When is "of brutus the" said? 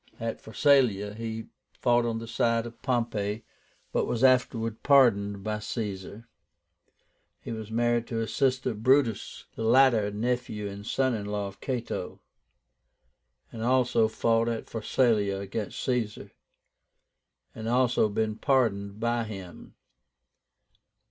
8.71-9.61